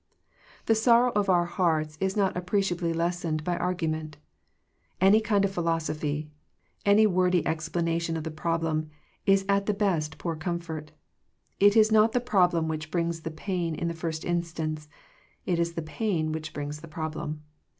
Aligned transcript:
The 0.65 0.73
sorrow 0.73 1.11
of 1.11 1.29
our 1.29 1.45
hearts 1.45 1.95
is 2.01 2.17
not 2.17 2.35
appreciably 2.35 2.91
lessened 2.91 3.43
by 3.43 3.55
argument 3.55 4.17
Any 4.99 5.21
kind 5.21 5.45
of 5.45 5.51
philosophy— 5.51 6.31
any 6.83 7.05
wordy 7.05 7.45
explanation 7.45 8.17
of 8.17 8.23
the 8.23 8.31
problem— 8.31 8.89
^is 9.27 9.45
at 9.47 9.67
the 9.67 9.75
best 9.75 10.17
poor 10.17 10.35
comfort 10.35 10.91
It 11.59 11.77
is 11.77 11.91
not 11.91 12.13
the 12.13 12.19
problem 12.19 12.67
which 12.67 12.89
brings 12.89 13.21
the 13.21 13.29
pain 13.29 13.75
in 13.75 13.89
the 13.89 13.93
first 13.93 14.25
in 14.25 14.41
stance: 14.41 14.89
it 15.45 15.59
is 15.59 15.73
the 15.73 15.83
pain 15.83 16.31
which 16.31 16.51
brings 16.51 16.79
the 16.81 16.87
problem. 16.87 17.43